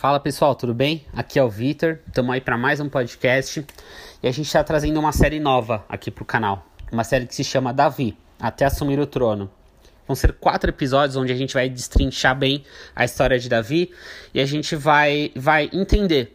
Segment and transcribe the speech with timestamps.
[0.00, 1.04] Fala pessoal, tudo bem?
[1.12, 3.66] Aqui é o Vitor, estamos aí para mais um podcast
[4.22, 6.66] e a gente está trazendo uma série nova aqui para o canal.
[6.90, 9.50] Uma série que se chama Davi, Até Assumir o Trono.
[10.06, 12.64] Vão ser quatro episódios onde a gente vai destrinchar bem
[12.96, 13.90] a história de Davi
[14.32, 16.34] e a gente vai, vai entender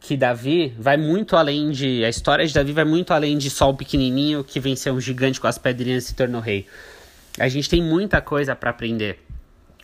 [0.00, 2.04] que Davi vai muito além de.
[2.04, 5.40] A história de Davi vai muito além de só o pequenininho que venceu um gigante
[5.40, 6.66] com as pedrinhas e se tornou rei.
[7.38, 9.20] A gente tem muita coisa para aprender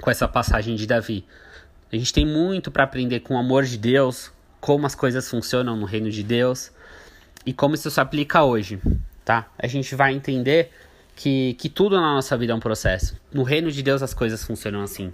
[0.01, 1.25] com essa passagem de Davi.
[1.93, 4.31] A gente tem muito para aprender com o amor de Deus,
[4.61, 6.71] como as coisas funcionam no reino de Deus
[7.45, 8.81] e como isso se aplica hoje,
[9.25, 9.49] tá?
[9.59, 10.71] A gente vai entender
[11.17, 13.17] que, que tudo na nossa vida é um processo.
[13.33, 15.13] No reino de Deus as coisas funcionam assim,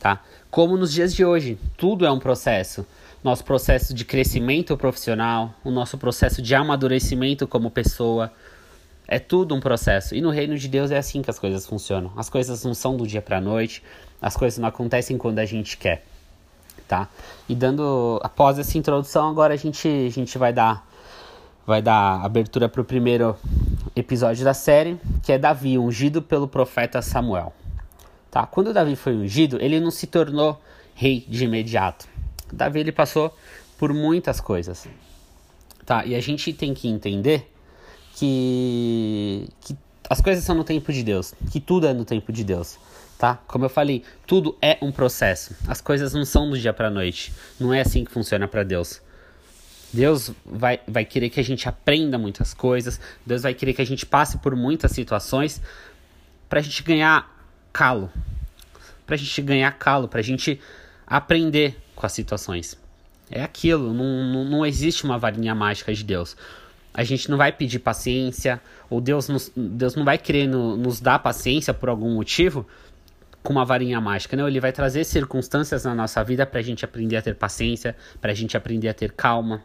[0.00, 0.22] tá?
[0.50, 2.86] Como nos dias de hoje, tudo é um processo.
[3.22, 8.32] Nosso processo de crescimento profissional, o nosso processo de amadurecimento como pessoa,
[9.06, 10.14] é tudo um processo.
[10.14, 12.12] E no reino de Deus é assim que as coisas funcionam.
[12.16, 13.82] As coisas não são do dia para noite,
[14.20, 16.04] as coisas não acontecem quando a gente quer,
[16.88, 17.08] tá?
[17.48, 20.86] E dando após essa introdução, agora a gente a gente vai dar
[21.66, 23.36] vai dar abertura para o primeiro
[23.96, 27.52] episódio da série, que é Davi, ungido pelo profeta Samuel.
[28.30, 28.46] Tá?
[28.46, 30.60] Quando Davi foi ungido, ele não se tornou
[30.94, 32.06] rei de imediato.
[32.52, 33.34] Davi ele passou
[33.78, 34.86] por muitas coisas.
[35.86, 36.04] Tá?
[36.04, 37.53] E a gente tem que entender
[38.14, 39.76] que, que
[40.08, 42.78] as coisas são no tempo de Deus, que tudo é no tempo de Deus,
[43.18, 43.36] tá?
[43.46, 45.54] Como eu falei, tudo é um processo.
[45.66, 47.32] As coisas não são do dia para noite.
[47.58, 49.00] Não é assim que funciona para Deus.
[49.92, 53.00] Deus vai, vai querer que a gente aprenda muitas coisas.
[53.24, 55.60] Deus vai querer que a gente passe por muitas situações
[56.48, 57.32] para a gente ganhar
[57.72, 58.10] calo,
[59.06, 60.60] para a gente ganhar calo, para a gente
[61.06, 62.78] aprender com as situações.
[63.30, 66.36] É aquilo, não, não, não existe uma varinha mágica de Deus
[66.94, 71.00] a gente não vai pedir paciência, ou Deus, nos, Deus não vai querer no, nos
[71.00, 72.64] dar paciência por algum motivo
[73.42, 74.46] com uma varinha mágica, não.
[74.46, 78.30] Ele vai trazer circunstâncias na nossa vida para a gente aprender a ter paciência, para
[78.30, 79.62] a gente aprender a ter calma,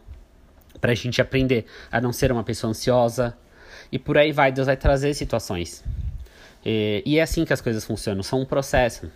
[0.82, 3.38] para a gente aprender a não ser uma pessoa ansiosa.
[3.92, 5.84] E por aí vai, Deus vai trazer situações.
[6.66, 9.10] E, e é assim que as coisas funcionam, são um processo.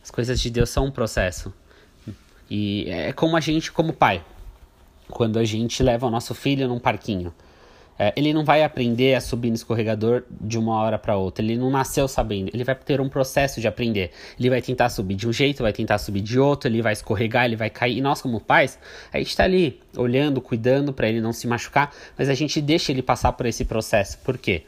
[0.00, 1.52] As coisas de Deus são um processo.
[2.48, 4.24] E é como a gente, como pai
[5.12, 7.32] quando a gente leva o nosso filho num parquinho.
[7.98, 11.44] É, ele não vai aprender a subir no escorregador de uma hora para outra.
[11.44, 12.50] Ele não nasceu sabendo.
[12.52, 14.10] Ele vai ter um processo de aprender.
[14.40, 16.68] Ele vai tentar subir de um jeito, vai tentar subir de outro.
[16.68, 17.98] Ele vai escorregar, ele vai cair.
[17.98, 18.78] E nós, como pais,
[19.12, 21.94] a gente está ali olhando, cuidando para ele não se machucar.
[22.18, 24.18] Mas a gente deixa ele passar por esse processo.
[24.18, 24.62] Por quê?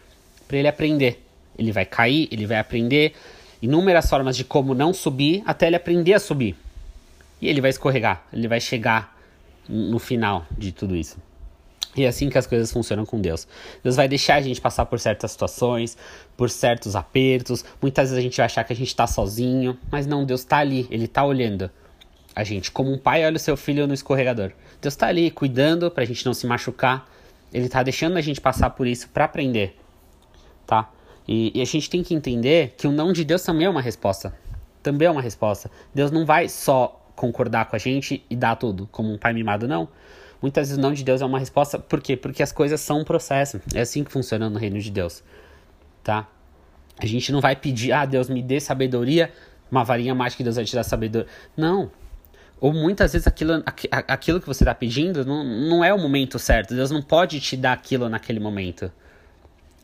[0.47, 1.25] Para ele aprender.
[1.59, 3.15] Ele vai cair, ele vai aprender
[3.63, 6.55] inúmeras formas de como não subir até ele aprender a subir.
[7.41, 8.25] E ele vai escorregar.
[8.33, 9.14] Ele vai chegar
[9.69, 11.17] no final de tudo isso.
[11.97, 13.47] E é assim que as coisas funcionam com Deus.
[13.83, 15.97] Deus vai deixar a gente passar por certas situações,
[16.37, 17.65] por certos apertos.
[17.81, 20.59] Muitas vezes a gente vai achar que a gente está sozinho, mas não, Deus está
[20.59, 21.71] ali, Ele está olhando
[22.35, 22.71] a gente.
[22.71, 24.51] Como um pai olha o seu filho no escorregador.
[24.83, 27.09] Deus está ali cuidando para a gente não se machucar.
[27.53, 29.79] Ele está deixando a gente passar por isso para aprender,
[30.67, 30.91] tá?
[31.27, 33.81] E, e a gente tem que entender que o não de Deus também é uma
[33.81, 34.35] resposta.
[34.83, 35.71] Também é uma resposta.
[35.95, 39.69] Deus não vai só concordar com a gente e dar tudo, como um pai mimado,
[39.69, 39.89] não.
[40.41, 42.17] Muitas vezes o não de Deus é uma resposta, por quê?
[42.17, 43.61] Porque as coisas são um processo.
[43.75, 45.23] É assim que funciona no reino de Deus,
[46.03, 46.29] tá?
[46.99, 49.33] A gente não vai pedir, ah, Deus me dê sabedoria,
[49.71, 51.29] uma varinha mágica que Deus vai te dar sabedoria.
[51.57, 51.91] Não.
[52.61, 56.75] Ou muitas vezes aquilo, aquilo que você está pedindo não, não é o momento certo.
[56.75, 58.91] Deus não pode te dar aquilo naquele momento.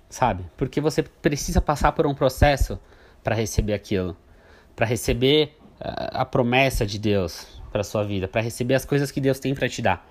[0.09, 0.45] Sabe?
[0.57, 2.79] Porque você precisa passar por um processo
[3.23, 4.17] para receber aquilo.
[4.75, 9.39] Para receber a promessa de Deus para sua vida, para receber as coisas que Deus
[9.39, 10.07] tem para te dar.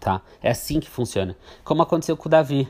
[0.00, 0.22] Tá?
[0.42, 1.36] É assim que funciona.
[1.64, 2.68] Como aconteceu com Davi.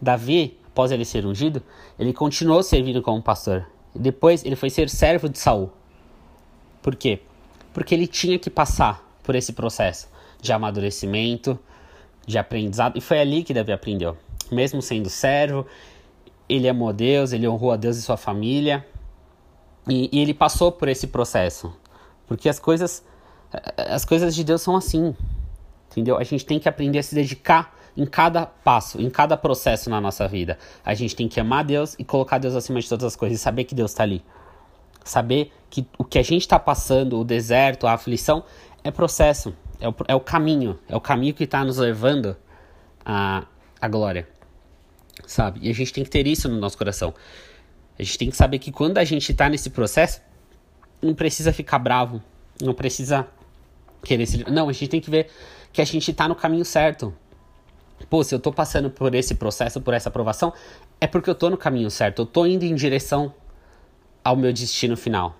[0.00, 1.62] Davi, após ele ser ungido,
[1.98, 3.66] ele continuou servindo como pastor.
[3.94, 5.70] Depois ele foi ser servo de Saul.
[6.80, 7.20] Por quê?
[7.74, 10.08] Porque ele tinha que passar por esse processo
[10.40, 11.58] de amadurecimento,
[12.26, 14.16] de aprendizado, e foi ali que Davi aprendeu.
[14.50, 15.66] Mesmo sendo servo,
[16.48, 18.86] ele amou Deus, ele honrou a Deus e sua família,
[19.90, 21.74] e, e ele passou por esse processo.
[22.26, 23.04] Porque as coisas,
[23.76, 25.14] as coisas de Deus são assim.
[25.90, 26.16] Entendeu?
[26.16, 30.00] A gente tem que aprender a se dedicar em cada passo, em cada processo na
[30.00, 30.56] nossa vida.
[30.84, 33.42] A gente tem que amar Deus e colocar Deus acima de todas as coisas e
[33.42, 34.24] saber que Deus está ali.
[35.02, 38.44] Saber que o que a gente está passando, o deserto, a aflição,
[38.84, 42.36] é processo, é o, é o caminho, é o caminho que está nos levando
[43.04, 43.44] à,
[43.80, 44.28] à glória.
[45.26, 45.60] Sabe?
[45.62, 47.12] E a gente tem que ter isso no nosso coração.
[48.00, 50.22] A gente tem que saber que quando a gente está nesse processo,
[51.02, 52.22] não precisa ficar bravo,
[52.58, 53.28] não precisa
[54.02, 54.50] querer se.
[54.50, 55.28] Não, a gente tem que ver
[55.70, 57.14] que a gente está no caminho certo.
[58.08, 60.50] Pô, se eu estou passando por esse processo, por essa aprovação,
[60.98, 63.34] é porque eu estou no caminho certo, eu estou indo em direção
[64.24, 65.36] ao meu destino final.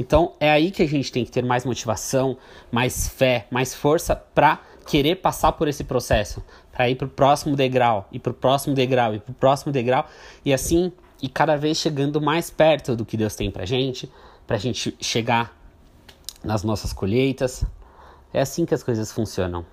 [0.00, 2.38] Então é aí que a gente tem que ter mais motivação,
[2.72, 7.54] mais fé, mais força para querer passar por esse processo, para ir para o próximo
[7.54, 10.08] degrau, ir para o próximo degrau, ir para o próximo degrau
[10.42, 10.90] e assim
[11.20, 14.10] e cada vez chegando mais perto do que Deus tem para gente,
[14.46, 15.56] para a gente chegar
[16.44, 17.64] nas nossas colheitas.
[18.32, 19.64] É assim que as coisas funcionam.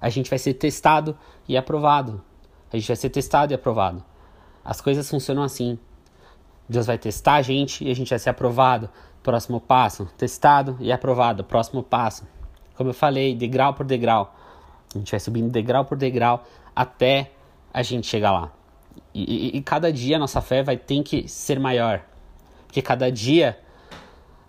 [0.00, 1.16] A gente vai ser testado
[1.48, 2.22] e aprovado.
[2.72, 4.04] A gente vai ser testado e aprovado.
[4.64, 5.78] As coisas funcionam assim.
[6.68, 8.88] Deus vai testar a gente e a gente vai ser aprovado.
[9.22, 11.44] Próximo passo, testado e aprovado.
[11.44, 12.26] Próximo passo.
[12.76, 14.34] Como eu falei, degrau por degrau.
[14.94, 16.44] A gente vai subindo degrau por degrau
[16.74, 17.32] até
[17.72, 18.63] a gente chegar lá.
[19.12, 22.04] E, e, e cada dia a nossa fé vai ter que ser maior.
[22.66, 23.58] Porque cada dia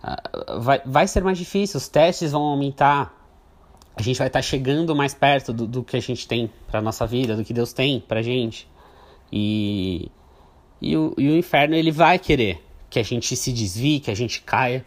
[0.02, 3.14] uh, vai, vai ser mais difícil, os testes vão aumentar.
[3.94, 7.06] A gente vai estar chegando mais perto do, do que a gente tem para nossa
[7.06, 8.68] vida, do que Deus tem para gente.
[9.32, 10.10] E,
[10.80, 14.14] e, o, e o inferno ele vai querer que a gente se desvie, que a
[14.14, 14.84] gente caia.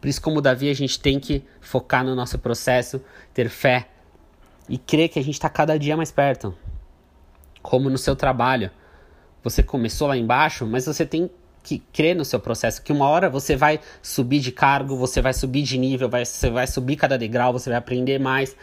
[0.00, 3.02] Por isso, como Davi, a gente tem que focar no nosso processo,
[3.34, 3.88] ter fé
[4.68, 6.54] e crer que a gente está cada dia mais perto.
[7.60, 8.70] Como no seu trabalho.
[9.42, 11.30] Você começou lá embaixo, mas você tem
[11.62, 15.32] que crer no seu processo, que uma hora você vai subir de cargo, você vai
[15.32, 18.56] subir de nível, vai, você vai subir cada degrau, você vai aprender mais,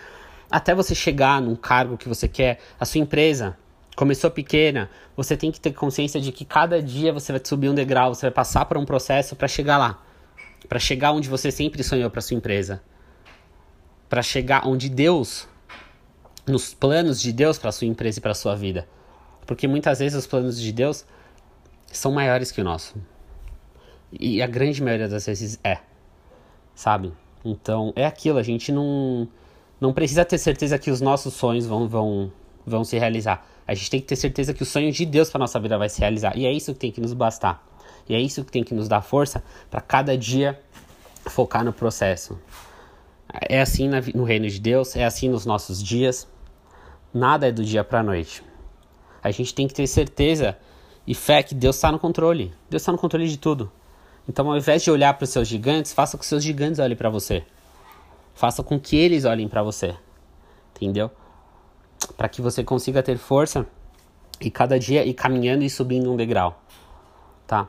[0.50, 2.59] até você chegar num cargo que você quer.
[2.79, 3.57] A sua empresa
[3.95, 7.75] começou pequena, você tem que ter consciência de que cada dia você vai subir um
[7.75, 10.03] degrau, você vai passar por um processo para chegar lá,
[10.68, 12.81] para chegar onde você sempre sonhou para sua empresa,
[14.09, 15.47] para chegar onde Deus,
[16.47, 18.88] nos planos de Deus para sua empresa e para sua vida,
[19.47, 21.03] porque muitas vezes os planos de Deus
[21.91, 22.95] são maiores que o nosso
[24.11, 25.79] e a grande maioria das vezes é,
[26.75, 27.11] sabe?
[27.44, 29.27] Então é aquilo, a gente não
[29.81, 32.31] não precisa ter certeza que os nossos sonhos vão vão
[32.65, 35.39] vão se realizar a gente tem que ter certeza que o sonho de Deus para
[35.39, 36.38] nossa vida vai se realizar.
[36.38, 37.61] E é isso que tem que nos bastar.
[38.07, 40.57] E é isso que tem que nos dar força para cada dia
[41.25, 42.39] focar no processo.
[43.49, 46.25] É assim no reino de Deus, é assim nos nossos dias.
[47.13, 48.41] Nada é do dia para a noite.
[49.27, 50.57] A gente tem que ter certeza
[51.06, 52.53] e fé que Deus está no controle.
[52.69, 53.71] Deus está no controle de tudo.
[54.27, 56.79] Então, ao invés de olhar para os seus gigantes, faça com que os seus gigantes
[56.79, 57.44] olhem para você.
[58.33, 59.95] Faça com que eles olhem para você.
[60.75, 61.09] Entendeu?
[62.15, 63.65] para que você consiga ter força
[64.39, 66.62] e cada dia ir caminhando e subindo um degrau,
[67.45, 67.68] tá?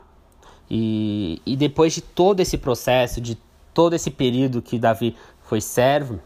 [0.69, 3.37] E, e depois de todo esse processo, de
[3.73, 6.19] todo esse período que Davi foi servo,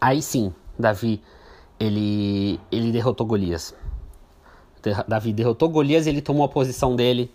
[0.00, 1.22] aí sim, Davi
[1.78, 3.74] ele, ele derrotou Golias.
[5.06, 7.30] Davi derrotou Golias e ele tomou a posição dele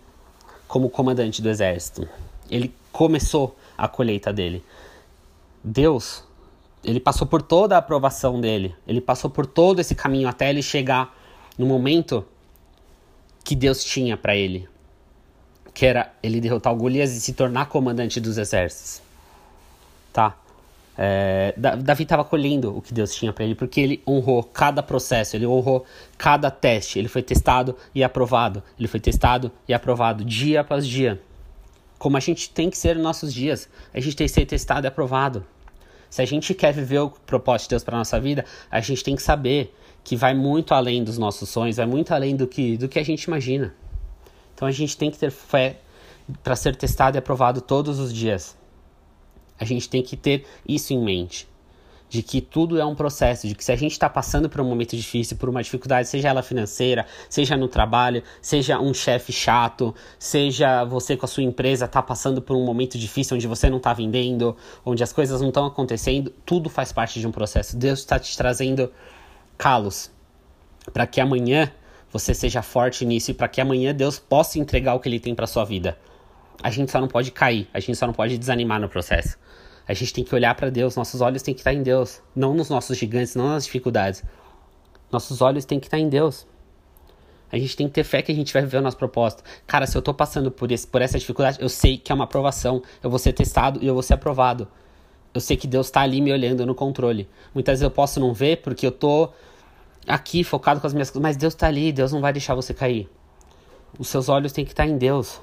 [0.66, 2.08] como comandante do exército.
[2.50, 4.64] Ele começou a colheita dele.
[5.62, 6.24] Deus
[6.84, 8.74] ele passou por toda a aprovação dele.
[8.86, 11.16] Ele passou por todo esse caminho até ele chegar
[11.56, 12.24] no momento
[13.42, 14.68] que Deus tinha para ele,
[15.72, 19.02] que era ele derrotar o Golias e se tornar comandante dos exércitos.
[20.12, 20.36] Tá?
[20.96, 25.36] É, Davi estava colhendo o que Deus tinha para ele, porque ele honrou cada processo,
[25.36, 25.84] ele honrou
[26.16, 26.98] cada teste.
[26.98, 28.62] Ele foi testado e aprovado.
[28.78, 31.20] Ele foi testado e aprovado dia após dia.
[31.98, 34.86] Como a gente tem que ser nos nossos dias, a gente tem que ser testado
[34.86, 35.44] e aprovado.
[36.10, 39.16] Se a gente quer viver o propósito de Deus para nossa vida, a gente tem
[39.16, 39.74] que saber
[40.04, 43.04] que vai muito além dos nossos sonhos, vai muito além do que, do que a
[43.04, 43.74] gente imagina.
[44.54, 45.78] Então a gente tem que ter fé
[46.42, 48.56] para ser testado e aprovado todos os dias.
[49.58, 51.48] A gente tem que ter isso em mente
[52.14, 54.64] de que tudo é um processo, de que se a gente está passando por um
[54.64, 59.92] momento difícil, por uma dificuldade, seja ela financeira, seja no trabalho, seja um chefe chato,
[60.16, 63.78] seja você com a sua empresa está passando por um momento difícil onde você não
[63.78, 67.76] está vendendo, onde as coisas não estão acontecendo, tudo faz parte de um processo.
[67.76, 68.92] Deus está te trazendo
[69.58, 70.08] calos
[70.92, 71.72] para que amanhã
[72.12, 75.34] você seja forte nisso e para que amanhã Deus possa entregar o que Ele tem
[75.34, 75.98] para sua vida.
[76.62, 79.38] A gente só não pode cair, a gente só não pode desanimar no processo.
[79.86, 82.54] A gente tem que olhar para Deus, nossos olhos têm que estar em Deus, não
[82.54, 84.24] nos nossos gigantes, não nas dificuldades.
[85.12, 86.46] Nossos olhos têm que estar em Deus.
[87.52, 89.44] A gente tem que ter fé que a gente vai viver o nosso propósito.
[89.66, 92.24] Cara, se eu tô passando por, esse, por essa dificuldade, eu sei que é uma
[92.24, 92.82] aprovação.
[93.02, 94.66] Eu vou ser testado e eu vou ser aprovado.
[95.32, 97.28] Eu sei que Deus está ali me olhando no controle.
[97.54, 99.30] Muitas vezes eu posso não ver porque eu tô
[100.06, 102.72] aqui focado com as minhas coisas, mas Deus está ali, Deus não vai deixar você
[102.74, 103.08] cair.
[103.98, 105.40] Os seus olhos têm que estar em Deus,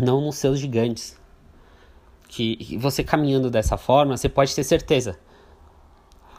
[0.00, 1.18] não nos seus gigantes
[2.28, 5.18] que você caminhando dessa forma, você pode ter certeza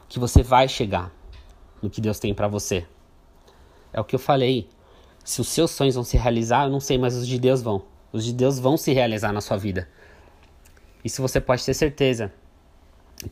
[0.08, 1.12] que você vai chegar
[1.82, 2.86] no que Deus tem para você.
[3.92, 4.70] É o que eu falei.
[5.24, 7.84] Se os seus sonhos vão se realizar, eu não sei, mas os de Deus vão.
[8.12, 9.88] Os de Deus vão se realizar na sua vida.
[11.04, 12.32] Isso você pode ter certeza.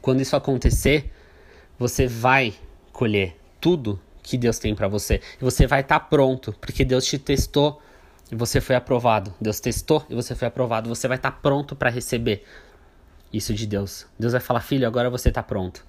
[0.01, 1.11] Quando isso acontecer,
[1.77, 2.53] você vai
[2.91, 5.21] colher tudo que Deus tem para você.
[5.39, 7.81] E você vai estar tá pronto, porque Deus te testou
[8.31, 9.33] e você foi aprovado.
[9.39, 10.89] Deus testou e você foi aprovado.
[10.89, 12.43] Você vai estar tá pronto para receber
[13.31, 14.05] isso de Deus.
[14.17, 15.85] Deus vai falar: Filho, agora você está pronto.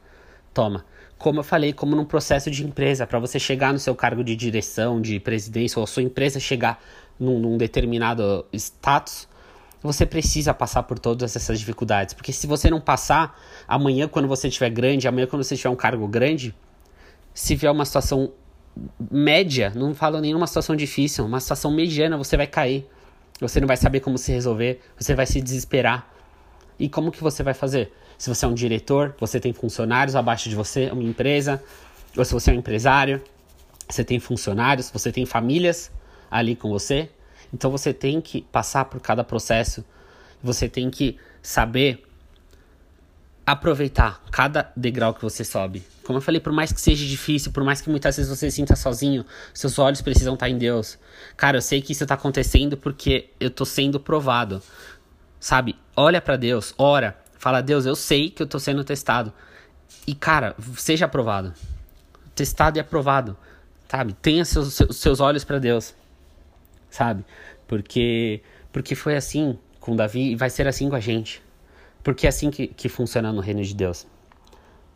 [0.53, 0.85] Toma.
[1.19, 4.35] Como eu falei, como num processo de empresa, para você chegar no seu cargo de
[4.35, 6.83] direção, de presidência, ou a sua empresa chegar
[7.19, 9.29] num, num determinado status,
[9.83, 12.15] você precisa passar por todas essas dificuldades.
[12.15, 15.77] Porque se você não passar, amanhã, quando você estiver grande, amanhã, quando você tiver um
[15.77, 16.55] cargo grande,
[17.35, 18.33] se vier uma situação
[19.11, 22.87] média, não falo nenhuma situação difícil, uma situação mediana, você vai cair.
[23.41, 26.09] Você não vai saber como se resolver, você vai se desesperar.
[26.79, 27.93] E como que você vai fazer?
[28.19, 31.63] Se você é um diretor, você tem funcionários abaixo de você, uma empresa,
[32.17, 33.23] ou se você é um empresário,
[33.89, 35.91] você tem funcionários, você tem famílias
[36.31, 37.09] ali com você.
[37.53, 39.85] Então você tem que passar por cada processo,
[40.43, 42.03] você tem que saber
[43.53, 45.83] aproveitar cada degrau que você sobe.
[46.05, 48.75] Como eu falei, por mais que seja difícil, por mais que muitas vezes você sinta
[48.75, 50.99] sozinho, seus olhos precisam estar em Deus.
[51.37, 54.63] Cara, eu sei que isso está acontecendo porque eu estou sendo provado.
[55.39, 55.77] Sabe?
[55.97, 59.33] Olha para Deus, ora, fala: "Deus, eu sei que eu estou sendo testado".
[60.07, 61.55] E cara, seja aprovado.
[62.35, 63.37] Testado e aprovado.
[63.89, 64.13] Sabe?
[64.15, 65.95] Tenha seus, seus olhos para Deus.
[66.91, 67.25] Sabe?
[67.67, 68.43] Porque
[68.73, 71.43] porque foi assim com Davi e vai ser assim com a gente.
[72.03, 74.07] Porque é assim que, que funciona no reino de Deus.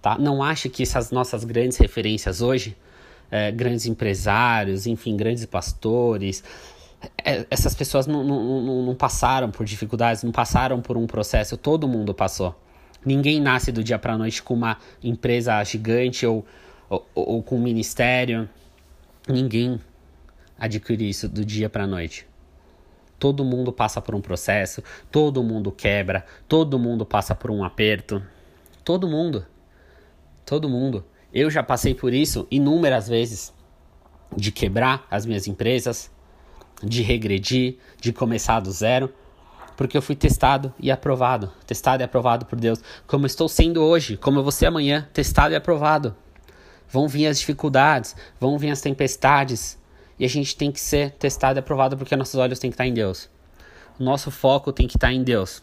[0.00, 0.18] Tá?
[0.18, 2.76] Não ache que essas nossas grandes referências hoje,
[3.30, 6.44] é, grandes empresários, enfim, grandes pastores,
[7.25, 11.56] é, essas pessoas não, não, não, não passaram por dificuldades, não passaram por um processo,
[11.56, 12.54] todo mundo passou.
[13.04, 16.44] Ninguém nasce do dia para noite com uma empresa gigante ou,
[16.88, 18.49] ou, ou com um ministério.
[19.28, 19.80] Ninguém
[20.58, 22.26] adquire isso do dia para noite.
[23.18, 28.23] Todo mundo passa por um processo, todo mundo quebra, todo mundo passa por um aperto.
[28.85, 29.47] Todo mundo.
[30.44, 31.04] Todo mundo.
[31.33, 33.52] Eu já passei por isso inúmeras vezes
[34.37, 36.11] de quebrar as minhas empresas,
[36.83, 39.12] de regredir, de começar do zero,
[39.76, 44.16] porque eu fui testado e aprovado, testado e aprovado por Deus, como estou sendo hoje,
[44.16, 46.14] como eu vou ser amanhã, testado e aprovado.
[46.88, 49.78] Vão vir as dificuldades, vão vir as tempestades,
[50.18, 52.87] e a gente tem que ser testado e aprovado porque nossos olhos têm que estar
[52.87, 53.28] em Deus.
[53.99, 55.62] O nosso foco tem que estar em Deus.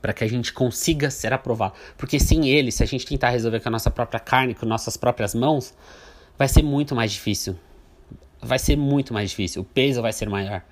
[0.00, 1.74] Para que a gente consiga ser aprovado.
[1.96, 4.96] Porque sem Ele, se a gente tentar resolver com a nossa própria carne, com nossas
[4.96, 5.74] próprias mãos,
[6.38, 7.56] vai ser muito mais difícil.
[8.40, 9.62] Vai ser muito mais difícil.
[9.62, 10.62] O peso vai ser maior.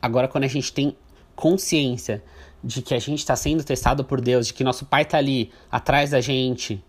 [0.00, 0.96] Agora, quando a gente tem
[1.36, 2.22] consciência
[2.62, 5.52] de que a gente está sendo testado por Deus, de que nosso Pai está ali
[5.70, 6.82] atrás da gente,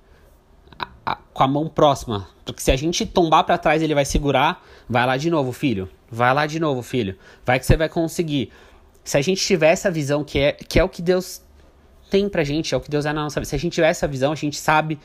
[1.39, 2.27] com a mão próxima.
[2.43, 4.61] Porque se a gente tombar para trás, ele vai segurar.
[4.89, 5.87] Vai lá de novo, filho.
[6.11, 7.15] Vai lá de novo, filho.
[7.45, 8.51] Vai que você vai conseguir.
[9.05, 11.41] Se a gente tiver essa visão, que é, que é o que Deus
[12.09, 13.47] tem pra gente, é o que Deus é na nossa vida.
[13.47, 14.99] Se a gente tiver essa visão, a gente sabe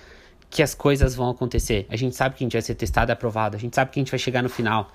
[0.51, 1.87] que as coisas vão acontecer.
[1.89, 3.55] A gente sabe que a gente vai ser testado e aprovado.
[3.55, 4.91] A gente sabe que a gente vai chegar no final.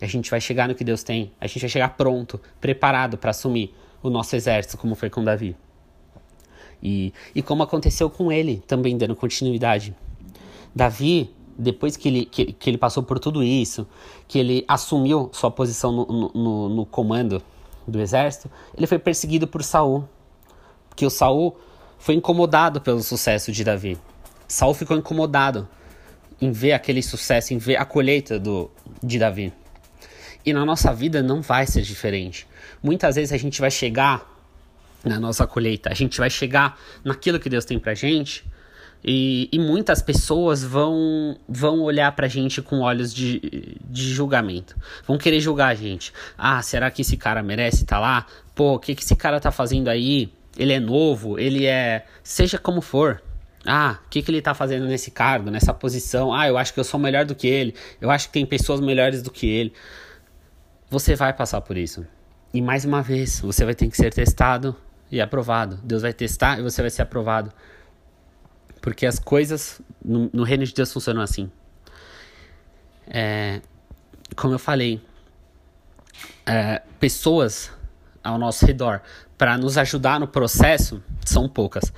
[0.00, 1.30] A gente vai chegar no que Deus tem.
[1.40, 5.54] A gente vai chegar pronto, preparado para assumir o nosso exército, como foi com Davi.
[6.82, 9.94] E, e como aconteceu com ele, também dando continuidade.
[10.74, 13.86] Davi, depois que ele, que, que ele passou por tudo isso,
[14.26, 17.42] que ele assumiu sua posição no, no, no comando
[17.86, 20.08] do exército, ele foi perseguido por Saul.
[20.88, 21.56] Porque o Saul
[21.98, 23.98] foi incomodado pelo sucesso de Davi.
[24.48, 25.68] Saul ficou incomodado
[26.40, 28.70] em ver aquele sucesso, em ver a colheita do,
[29.02, 29.52] de Davi.
[30.44, 32.46] E na nossa vida não vai ser diferente.
[32.82, 34.30] Muitas vezes a gente vai chegar
[35.04, 38.44] na nossa colheita, a gente vai chegar naquilo que Deus tem pra gente
[39.04, 44.74] e, e, muitas pessoas vão, vão olhar pra gente com olhos de, de julgamento.
[45.06, 46.10] Vão querer julgar a gente.
[46.38, 48.26] Ah, será que esse cara merece estar tá lá?
[48.54, 50.32] Pô, o que, que esse cara tá fazendo aí?
[50.56, 52.06] Ele é novo, ele é.
[52.22, 53.22] Seja como for.
[53.66, 56.32] Ah, o que, que ele tá fazendo nesse cargo, nessa posição?
[56.32, 57.74] Ah, eu acho que eu sou melhor do que ele.
[58.00, 59.72] Eu acho que tem pessoas melhores do que ele.
[60.88, 62.06] Você vai passar por isso.
[62.54, 64.74] E mais uma vez, você vai ter que ser testado
[65.10, 65.78] e aprovado.
[65.82, 67.52] Deus vai testar e você vai ser aprovado.
[68.84, 71.50] Porque as coisas no, no reino de Deus funcionam assim.
[73.06, 73.62] É,
[74.36, 75.00] como eu falei,
[76.44, 77.72] é, pessoas
[78.22, 79.00] ao nosso redor
[79.38, 81.90] para nos ajudar no processo são poucas.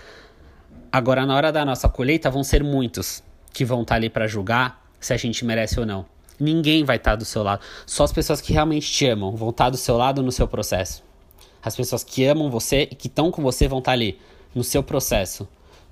[0.93, 3.21] Agora, na hora da nossa colheita, vão ser muitos
[3.52, 6.07] que vão estar tá ali para julgar se a gente merece ou não.
[6.38, 7.62] Ninguém vai estar tá do seu lado.
[7.85, 10.47] Só as pessoas que realmente te amam vão estar tá do seu lado no seu
[10.47, 11.02] processo.
[11.61, 14.21] As pessoas que amam você e que estão com você vão estar ali
[14.55, 15.49] no seu processo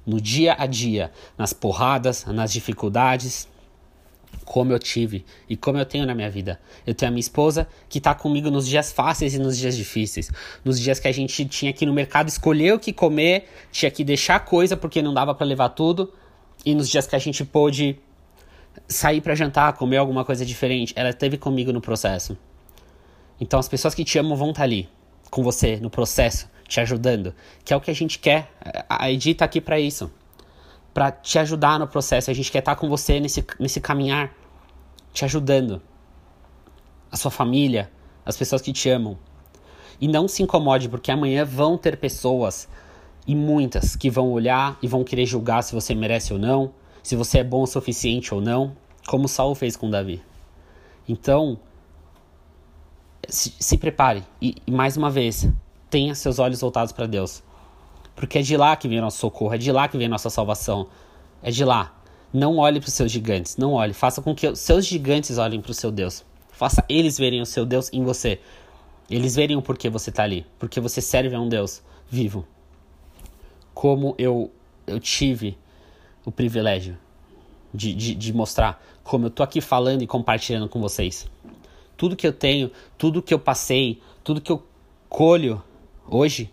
[0.06, 3.48] no dia a dia, nas porradas, nas dificuldades,
[4.44, 6.60] como eu tive e como eu tenho na minha vida.
[6.86, 10.30] Eu tenho a minha esposa que está comigo nos dias fáceis e nos dias difíceis.
[10.64, 13.90] Nos dias que a gente tinha que ir no mercado escolher o que comer, tinha
[13.90, 16.12] que deixar coisa porque não dava para levar tudo.
[16.64, 17.98] E nos dias que a gente pôde
[18.88, 22.36] sair para jantar, comer alguma coisa diferente, ela esteve comigo no processo.
[23.40, 24.88] Então as pessoas que te amam vão estar tá ali
[25.30, 28.50] com você no processo, te ajudando, que é o que a gente quer.
[28.88, 30.10] A Edi tá aqui para isso,
[30.92, 32.30] para te ajudar no processo.
[32.30, 34.32] A gente quer estar tá com você nesse nesse caminhar,
[35.12, 35.80] te ajudando.
[37.10, 37.90] A sua família,
[38.24, 39.18] as pessoas que te amam.
[40.00, 42.68] E não se incomode, porque amanhã vão ter pessoas
[43.26, 47.16] e muitas que vão olhar e vão querer julgar se você merece ou não, se
[47.16, 50.22] você é bom o suficiente ou não, como Saul fez com Davi.
[51.08, 51.58] Então,
[53.28, 55.48] se, se prepare e, e, mais uma vez,
[55.90, 57.42] tenha seus olhos voltados para Deus.
[58.14, 60.88] Porque é de lá que vem nosso socorro, é de lá que vem nossa salvação.
[61.42, 61.94] É de lá.
[62.32, 63.92] Não olhe para os seus gigantes, não olhe.
[63.92, 66.24] Faça com que os seus gigantes olhem para o seu Deus.
[66.50, 68.40] Faça eles verem o seu Deus em você.
[69.10, 70.46] Eles verem o porquê você está ali.
[70.58, 72.46] Porque você serve a um Deus vivo.
[73.72, 74.50] Como eu,
[74.86, 75.58] eu tive
[76.24, 76.96] o privilégio
[77.72, 81.28] de, de, de mostrar como eu tô aqui falando e compartilhando com vocês.
[81.96, 84.64] Tudo que eu tenho, tudo que eu passei, tudo que eu
[85.08, 85.62] colho
[86.08, 86.52] hoje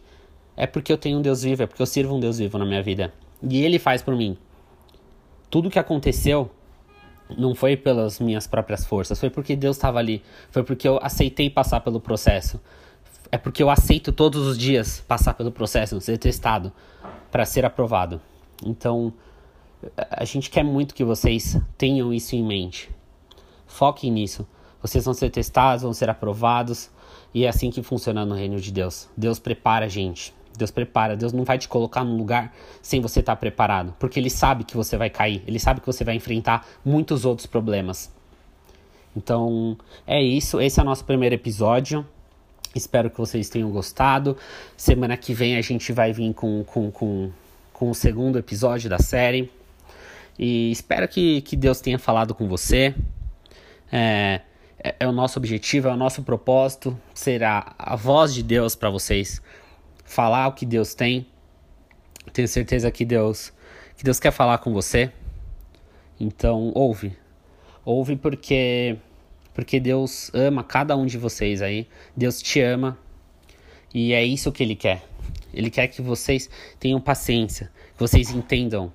[0.55, 2.65] é porque eu tenho um Deus vivo, é porque eu sirvo um Deus vivo na
[2.65, 3.13] minha vida.
[3.41, 4.37] E Ele faz por mim.
[5.49, 6.49] Tudo que aconteceu
[7.37, 11.49] não foi pelas minhas próprias forças, foi porque Deus estava ali, foi porque eu aceitei
[11.49, 12.59] passar pelo processo.
[13.31, 16.71] É porque eu aceito todos os dias passar pelo processo, ser testado
[17.31, 18.19] para ser aprovado.
[18.65, 19.13] Então,
[20.09, 22.89] a gente quer muito que vocês tenham isso em mente.
[23.65, 24.45] Foquem nisso.
[24.81, 26.91] Vocês vão ser testados, vão ser aprovados.
[27.33, 29.07] E é assim que funciona no reino de Deus.
[29.15, 30.33] Deus prepara a gente.
[30.57, 31.15] Deus prepara.
[31.15, 33.93] Deus não vai te colocar num lugar sem você estar preparado.
[33.99, 35.41] Porque Ele sabe que você vai cair.
[35.47, 38.11] Ele sabe que você vai enfrentar muitos outros problemas.
[39.15, 40.59] Então, é isso.
[40.59, 42.05] Esse é o nosso primeiro episódio.
[42.73, 44.37] Espero que vocês tenham gostado.
[44.77, 47.31] Semana que vem a gente vai vir com, com, com,
[47.73, 49.51] com o segundo episódio da série.
[50.39, 52.95] E espero que, que Deus tenha falado com você.
[53.91, 54.41] É,
[54.83, 58.75] é, é o nosso objetivo, é o nosso propósito ser a, a voz de Deus
[58.75, 59.41] para vocês.
[60.03, 61.27] Falar o que Deus tem.
[62.33, 63.53] Tenho certeza que Deus,
[63.95, 65.11] que Deus quer falar com você.
[66.19, 67.15] Então, ouve.
[67.85, 68.97] Ouve porque
[69.53, 71.87] porque Deus ama cada um de vocês aí.
[72.15, 72.97] Deus te ama.
[73.93, 75.03] E é isso que ele quer.
[75.53, 78.93] Ele quer que vocês tenham paciência, que vocês entendam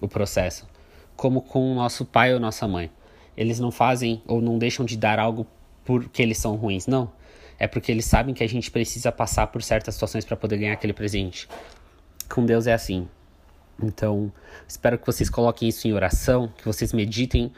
[0.00, 0.68] o processo,
[1.16, 2.90] como com o nosso pai ou nossa mãe.
[3.36, 5.46] Eles não fazem ou não deixam de dar algo
[5.84, 7.10] porque eles são ruins, não.
[7.58, 10.72] É porque eles sabem que a gente precisa passar por certas situações para poder ganhar
[10.72, 11.48] aquele presente.
[12.28, 13.08] Com Deus é assim.
[13.82, 14.32] Então,
[14.66, 17.52] espero que vocês coloquem isso em oração, que vocês meditem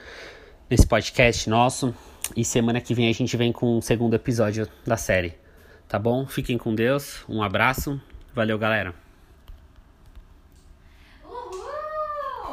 [0.69, 1.95] nesse podcast nosso.
[2.37, 5.35] E semana que vem a gente vem com o um segundo episódio da série.
[5.89, 6.27] Tá bom?
[6.27, 7.25] Fiquem com Deus.
[7.29, 8.01] Um abraço.
[8.35, 9.04] Valeu, galera.